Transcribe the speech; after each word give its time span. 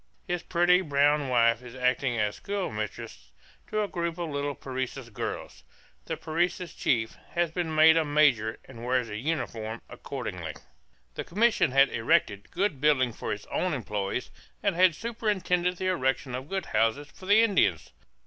His 0.27 0.41
pretty 0.41 0.81
brown 0.81 1.29
wife 1.29 1.61
is 1.61 1.75
acting 1.75 2.17
as 2.17 2.37
schoolmistress 2.37 3.29
to 3.67 3.83
a 3.83 3.87
group 3.87 4.17
of 4.17 4.31
little 4.31 4.55
Parecis 4.55 5.09
girls. 5.09 5.63
The 6.05 6.17
Parecis 6.17 6.73
chief 6.73 7.17
has 7.33 7.51
been 7.51 7.75
made 7.75 7.97
a 7.97 8.03
major 8.03 8.57
and 8.65 8.83
wears 8.83 9.09
a 9.09 9.17
uniform 9.17 9.79
accordingly. 9.87 10.55
The 11.13 11.23
commission 11.23 11.69
has 11.73 11.89
erected 11.89 12.49
good 12.49 12.81
buildings 12.81 13.15
for 13.15 13.31
its 13.31 13.45
own 13.51 13.75
employees 13.75 14.31
and 14.63 14.75
has 14.75 14.97
superintended 14.97 15.77
the 15.77 15.85
erection 15.89 16.33
of 16.33 16.49
good 16.49 16.65
houses 16.65 17.07
for 17.13 17.27
the 17.27 17.43
Indians. 17.43 17.91